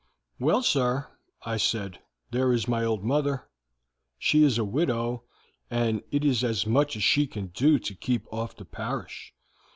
"'Well, 0.39 0.63
sir,' 0.63 1.09
I 1.43 1.57
said, 1.57 1.99
'there 2.31 2.51
is 2.53 2.67
my 2.67 2.83
old 2.83 3.03
mother. 3.03 3.47
She 4.17 4.43
is 4.43 4.57
a 4.57 4.65
widow, 4.65 5.25
and 5.69 6.01
it 6.09 6.25
is 6.25 6.43
as 6.43 6.65
much 6.65 6.95
as 6.95 7.03
she 7.03 7.27
can 7.27 7.49
do 7.53 7.77
to 7.77 7.93
keep 7.93 8.25
off 8.33 8.55
the 8.55 8.65
parish. 8.65 9.35